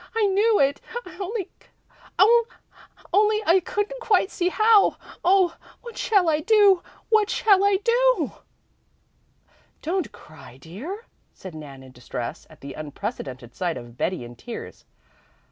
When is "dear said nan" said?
10.57-11.83